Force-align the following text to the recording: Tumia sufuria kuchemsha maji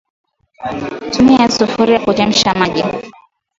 Tumia 1.11 1.49
sufuria 1.51 1.99
kuchemsha 1.99 2.53
maji 2.53 2.83